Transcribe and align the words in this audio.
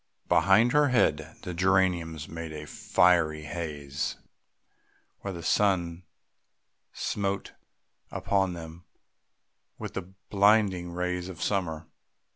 Behind 0.27 0.71
her 0.71 0.87
head 0.87 1.35
the 1.43 1.53
geraniums 1.53 2.27
made 2.27 2.51
a 2.51 2.65
fiery 2.65 3.43
haze 3.43 4.17
where 5.19 5.31
the 5.31 5.43
sun 5.43 6.05
smote 6.91 7.53
upon 8.09 8.53
them 8.53 8.83
with 9.77 9.93
the 9.93 10.11
blinding 10.31 10.91
rays 10.91 11.29
of 11.29 11.39
summer. 11.39 11.85